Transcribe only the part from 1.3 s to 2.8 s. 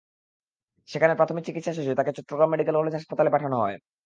চিকিৎসা শেষে তাকে চট্টগ্রাম মেডিকেল